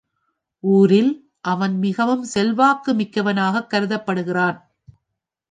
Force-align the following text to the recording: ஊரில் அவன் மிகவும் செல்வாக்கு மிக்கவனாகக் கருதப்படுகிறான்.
ஊரில் 0.63 1.11
அவன் 1.41 1.77
மிகவும் 1.77 2.23
செல்வாக்கு 2.23 2.93
மிக்கவனாகக் 2.93 3.69
கருதப்படுகிறான். 3.73 4.57